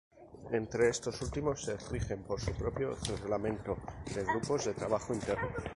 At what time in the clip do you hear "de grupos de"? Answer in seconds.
4.15-4.73